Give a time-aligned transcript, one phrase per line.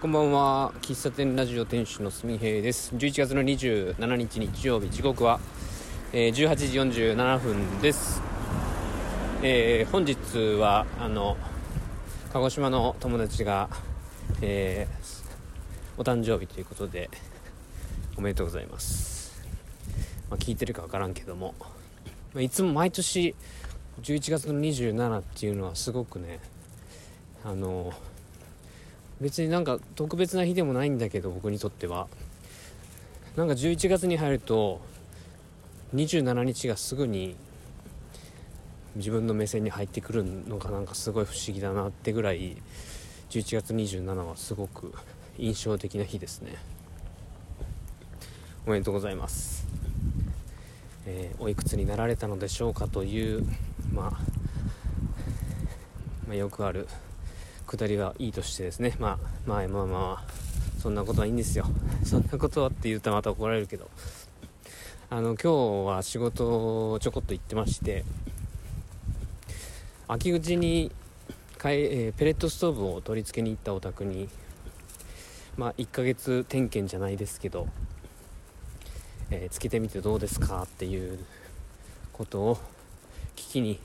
[0.00, 0.72] こんばんは。
[0.80, 2.94] 喫茶店ラジオ店主のすみへいです。
[2.96, 5.38] 11月の27日日曜日時刻は、
[6.14, 8.22] えー、18時47分です、
[9.42, 11.36] えー、本日はあの
[12.32, 13.68] 鹿児島の友達が、
[14.40, 17.10] えー、お誕生日ということで
[18.16, 19.38] おめでとうございます、
[20.30, 21.54] まあ、聞いてるか分からんけども、
[22.32, 23.34] まあ、いつも毎年
[24.00, 26.40] 11月の27っていうのはすごくね
[27.44, 27.92] あの
[29.20, 32.08] 別になんか特別な日でもないんだけど僕にとっては。
[33.36, 34.80] なんか11月に入ると
[35.94, 37.36] 27日がすぐに
[38.96, 42.56] 自分の目線に入ってくるのがなんかすごい不思議だなってぐらい
[43.30, 44.92] 11月27はすごく
[45.38, 46.56] 印象的な日ですね。
[48.66, 49.66] おめでとうございます、
[51.06, 53.44] えー、おいくつになられたのでしょうかという、
[53.90, 54.10] まあ、
[56.28, 56.86] まあ、よくある
[57.70, 60.32] 下りはいいとしてですね、まあ、まあまあまあ、
[60.80, 61.66] そんなことはいいんですよ。
[62.04, 63.88] そんなことはって言うとまた怒られるけど、
[65.08, 68.04] あの、今日は仕事をちょこっと行ってまして、
[70.08, 70.90] 秋口に
[71.58, 74.28] かい、えー、ペレットストーブを取り付けに行ったお宅に、
[75.56, 77.68] まあ、1ヶ月点検じゃないですけど、
[79.30, 81.20] えー、つけてみてどうですかっていう
[82.12, 82.56] ことを
[83.36, 83.78] 聞きに、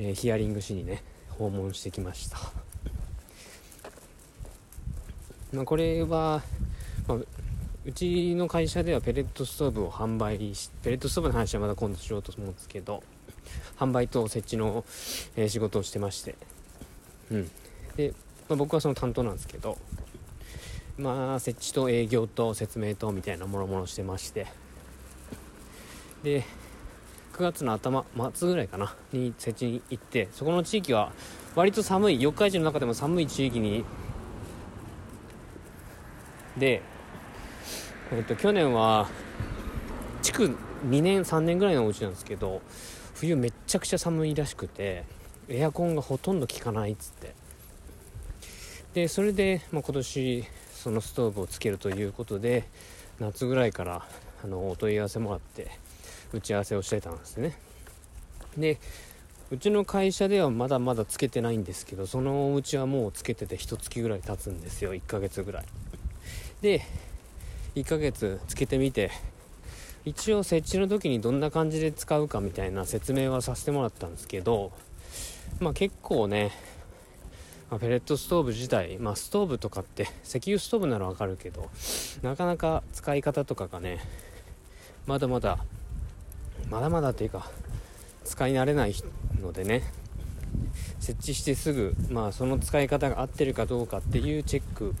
[0.00, 1.04] えー、ヒアリングしにね
[1.38, 2.59] 訪問してきました。
[5.52, 6.42] まあ、これは、
[7.08, 7.18] まあ、
[7.84, 13.02] うちの会社ではペレットストーブを販売しペレットストーブの話はまだ今度しようと思うんですけど
[13.78, 14.84] 販売と設置の、
[15.36, 16.34] えー、仕事をしてまして。
[17.30, 17.50] うん。
[17.96, 18.12] で、
[18.48, 19.78] まあ、僕はその担当なんですけど
[20.98, 24.46] まあ設置と営業と説明とみたいなものものしてまして。
[26.22, 26.44] で
[27.32, 28.04] 9月の頭
[28.34, 31.10] 末ぐらいかなに設置に行ってそこの地域は
[31.54, 33.82] 割と寒い四日市の中でも寒い地域に
[36.56, 36.82] で、
[38.12, 39.08] えっと、去年は
[40.22, 40.56] 築
[40.88, 42.62] 2年3年ぐらいのお家なんですけど
[43.14, 45.04] 冬めっちゃくちゃ寒いらしくて
[45.48, 47.34] エアコンがほとんど効かないっつって。
[48.94, 52.64] でそれで、まあ、今年そのストーブをつけるということで
[53.20, 54.04] 夏ぐらいから
[54.42, 55.70] あのお問い合わせもらって
[56.32, 57.56] 打ち合わせをしてたんですね。
[58.56, 58.78] で
[59.50, 64.94] うちの会社ではまだまだつけてないんですけどそのお家はもうつけてて1月ぐらい経つんですよ。
[64.94, 65.64] 1ヶ月ぐらい。
[66.62, 66.82] で
[67.74, 69.10] 1ヶ月つけてみて
[70.04, 74.72] 一応設置の時にどんな感じで使うかみたいな説明はさせてもらったんですけど
[75.58, 76.52] まあ結構ね、
[77.70, 81.70] まあ、ペレットストーブ自体まあストーブとかって石油ストーブならわかるけど
[82.22, 84.00] なかなか使い方とかがね
[85.06, 85.58] まだまだ
[86.68, 87.50] まだまだっていうか
[88.24, 88.94] 使い慣れない
[89.40, 89.82] のでね
[90.98, 94.94] 設置してすぐ、まあ、その使い方が合ってるかどうかっていうチェック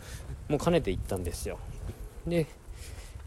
[0.50, 1.58] も兼ねて行ったんですよ。
[2.26, 2.46] で、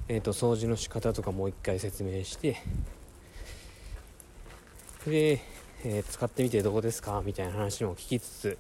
[0.08, 2.58] えーと、掃除の仕方とかもう一回説明して
[5.06, 5.42] で、
[5.86, 8.58] えー、使ってみてどうですかみたいな話も聞きつつ、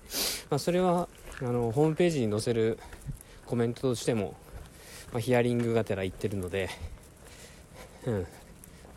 [0.49, 1.09] まあ、それは
[1.41, 2.79] あのホームページに載せる
[3.45, 4.35] コメントとしても、
[5.11, 6.69] まあ、ヒアリングがてら言ってるので、
[8.05, 8.27] うん、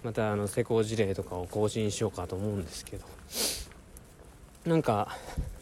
[0.04, 3.04] またあの施工事例とかを更新しようかと思うんですけど。
[4.64, 5.16] なんか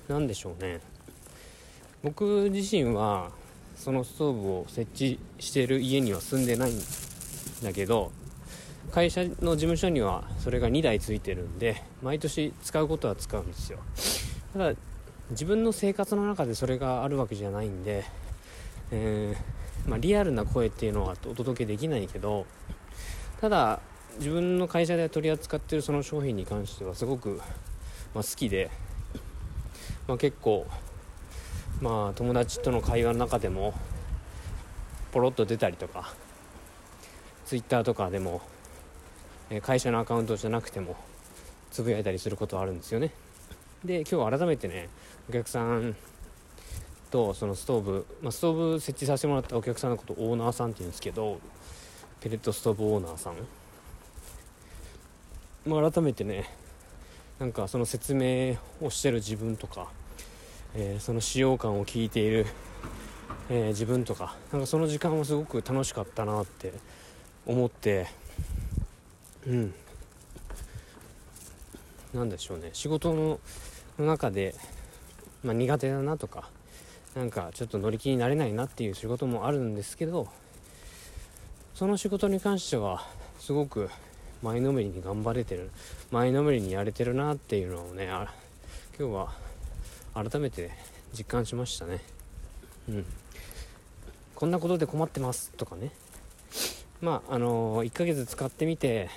[0.09, 0.81] なんでしょうね。
[2.03, 3.31] 僕自身は
[3.77, 6.81] そのストーブを設置してる家には住んでないん
[7.63, 8.13] だけど
[8.91, 13.79] 会社の事務所にはそれが2台ついてるんで毎年使うことは使うんですよ。
[14.53, 14.75] ただ
[15.31, 18.05] 自分の生活の中でそれがあるわけじゃないんで、
[18.91, 22.47] えー、まあ、リアルな声っていうのはお届けできないけど
[23.41, 23.81] ただ
[24.19, 27.41] 自分の会社で取り扱ってるその商品に関してはすごく、
[28.15, 28.71] まあ、好きで、
[30.07, 30.67] まあ、結構
[31.81, 33.75] まあ友達との会話の中でも
[35.13, 36.15] ポロッと出たりとか
[37.47, 38.41] ツイッターとかでも
[39.63, 40.97] 会社のアカウントじゃなくても
[41.71, 43.11] つぶやいたりすることはあるんですよね。
[43.85, 44.89] で今日改めてね
[45.29, 45.95] お客さん
[47.11, 51.39] とそのストーブ、まあ、ストーブ設置させてもらったお客さんのことオーナーさんって言うんですけど
[52.21, 53.35] ペレットストーブオーナーさん、
[55.67, 56.51] まあ、改めてね
[57.39, 59.91] なんかその説明をしてる自分とか
[60.77, 62.47] えー、その使用感を聞いている、
[63.49, 66.73] えー、自分とかなんかその時間はすごく楽しかったなって
[67.47, 68.09] 思って
[69.47, 69.75] うん。
[72.15, 72.71] なんでしょうね。
[72.73, 73.41] 仕事の
[73.99, 74.55] 中で、
[75.43, 76.49] まあ、苦手だなとか
[77.15, 80.27] なんかちょっと乗り気になれないなっていう仕事もあるんですけど
[81.75, 83.07] その仕事に関しては
[83.39, 83.89] すごく
[84.43, 85.71] 前のめりに頑張れてる
[86.11, 88.29] 前のめりにやれてるなっていうのをね今
[88.97, 89.33] 日は
[90.15, 90.71] 改めて
[91.13, 92.01] 実感しましたね。
[92.89, 93.07] うん。
[94.35, 95.91] こんなことで困ってますとかね。
[97.01, 99.11] まああの1ヶ月使ってみて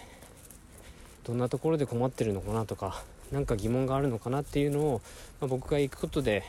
[1.24, 5.02] どんなところで困ってるのかなとか何か疑問があるのかなっていうのを、
[5.40, 6.44] まあ、僕が行くことで、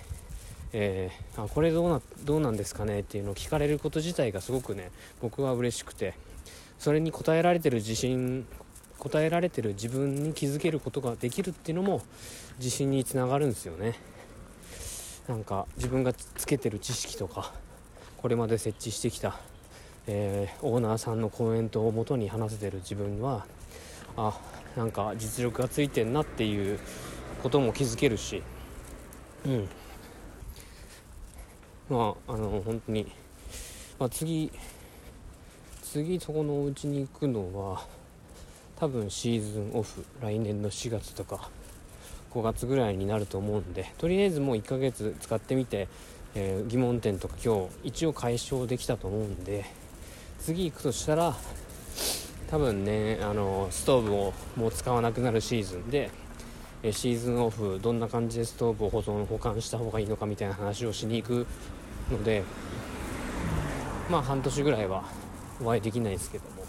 [0.72, 4.90] えー、あこれどうなどうなんですかねっていうのを聞かれること自体がすごくね
[5.20, 6.14] 僕は嬉しくて
[6.78, 8.46] それに応えられてる自信
[8.98, 12.02] 答えられてる自分に気づけることができるっていうのも
[12.58, 13.94] 自信につながるんですよね。
[15.28, 17.52] なんか自分がつけてる知識とか
[18.16, 19.38] これまで設置してきた、
[20.06, 23.46] えー、オーナーさんのコメントをもとに話せてる自分は
[24.16, 24.40] あ
[24.74, 26.78] なんか実力がついてんなっていう
[27.42, 28.42] ことも気づけるし
[29.44, 29.68] うん。
[31.90, 33.12] まああの本当に、
[33.98, 34.50] まあ、次
[35.82, 37.86] 次そこのお家に行くのは
[38.76, 41.50] 多分シーズンオフ来年の4月とか。
[42.32, 45.88] 5月ぐらいになると思うんでとりあえずもう1ヶ月使ってみて、
[46.34, 49.64] えー、疑問点とか今日一応解消できたと思うんで
[50.40, 51.34] 次行くとしたら
[52.50, 56.10] 多分ねあのストーブをもう使わなくなるシーズンで
[56.82, 61.46] えシーズンオフどんな感じでストーブを保存保管した方がいいのかみたいな話をしに行く
[62.10, 62.44] ので
[64.08, 65.04] まあ半年ぐらいは
[65.62, 66.62] お会いできないですけども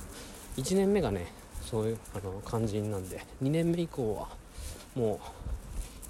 [0.57, 1.31] 1年目がね
[1.61, 4.29] そういうあの感じなんで2年目以降は
[4.95, 5.19] も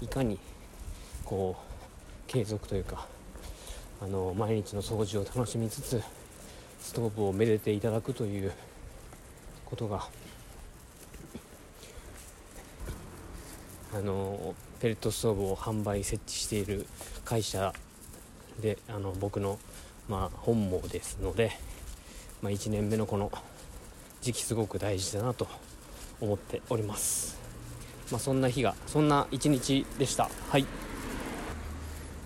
[0.02, 0.40] ういかに
[1.26, 3.08] こう継続というか
[4.02, 6.02] あの毎日の掃除を楽しみつつ
[6.80, 8.52] ストーブをめでていただくという
[9.66, 10.08] ことが
[13.94, 16.86] あのペレットストーブを販売設置している
[17.26, 17.74] 会社
[18.62, 19.60] であの僕の、
[20.08, 21.52] まあ、本望ですので、
[22.42, 23.32] まあ、1年目のこの
[24.22, 25.48] 時期すごく大事だなと
[26.22, 27.39] 思っております、
[28.12, 30.30] まあ、そんな日がそんな一日でした。
[30.50, 30.66] はい。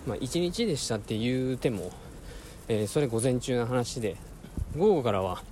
[0.06, 1.90] まあ、1日でしたって言うても、
[2.68, 4.16] えー、それ午前中の話で
[4.76, 5.42] 午後からは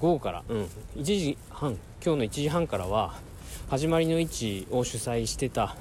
[0.00, 0.62] 午後からうん
[0.96, 3.14] 1時半今日の1時半からは
[3.68, 5.76] 始まりの位置を主催してた、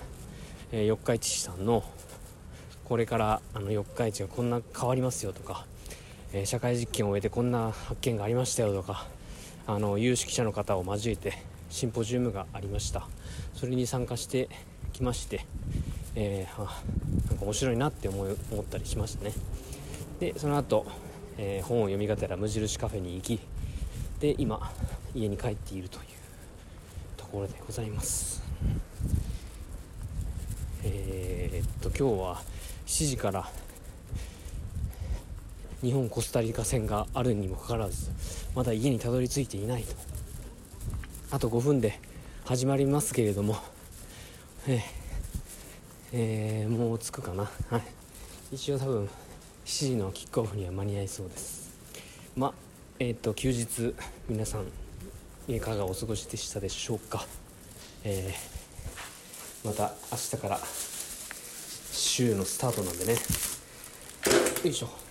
[0.73, 1.83] えー、四日市市さんの
[2.83, 5.65] これからあの四日市がこんな変わりますよとか、
[6.33, 9.07] えー、社会実験を終えてこんな発見がありましたよとか
[9.69, 11.37] あの有識者の方を交えて
[11.69, 13.07] シンポジウムがありました。
[13.53, 14.49] それに参加して
[14.93, 15.45] きまして、
[16.15, 16.81] えー、あ
[17.29, 19.31] なんか面白いなって思い思ったりしましたね。
[20.19, 20.87] でその後、
[21.37, 23.39] えー、本を読みがてら無印カフェに行き
[24.19, 24.71] で今
[25.13, 26.03] 家に帰っているという
[27.15, 28.41] ところでございます。
[30.83, 32.41] えー、っと今日は
[32.87, 33.47] 7時から
[35.81, 38.09] 日本コスタリカ戦があるにもかかわらず
[38.53, 39.95] まだ家にたどり着いていないと。
[41.31, 41.99] あと5分で
[42.43, 43.57] 始まりますけれども。
[44.67, 44.81] えー、
[46.11, 47.49] えー、もう着くかな。
[47.69, 47.83] はい。
[48.51, 49.09] 一応多分
[49.65, 51.71] 7時のキックオフには間に合いそうです。
[52.35, 52.53] まあ
[52.99, 53.93] えっ、ー、と休日
[54.27, 54.65] 皆さん
[55.53, 57.25] いかがお過ごしでしたでしょうか。
[58.03, 60.59] えー、また明日から
[61.91, 63.13] 週のスタートなんでね。
[63.13, 63.19] よ
[64.69, 65.08] いしょ。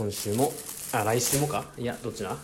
[0.00, 0.50] 今週も
[0.94, 1.66] あ来週もか？
[1.76, 2.36] いやどっちな、ま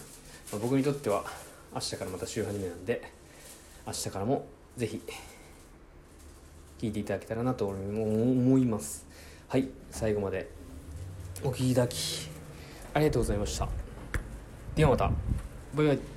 [0.53, 1.25] あ、僕にとっては
[1.73, 3.01] 明日からまた週始めなんで
[3.87, 4.45] 明日からも
[4.77, 5.01] ぜひ
[6.79, 9.07] 聞いていただけたらなと思います。
[9.49, 10.51] はい最後まで
[11.43, 12.29] お聴きいただき
[12.93, 13.67] ありがとうございました。
[14.75, 15.11] ではまた。
[15.75, 16.16] バイバイ。